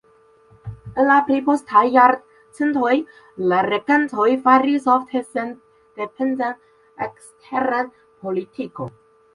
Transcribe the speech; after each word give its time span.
En 1.01 1.09
la 1.09 1.17
pli 1.27 1.35
postaj 1.49 1.83
jarcentoj 1.97 2.95
la 3.53 3.61
regantoj 3.69 4.27
faris 4.49 4.89
ofte 4.97 5.23
sendependan 5.29 6.61
eksteran 7.11 7.95
politikon. 8.27 8.97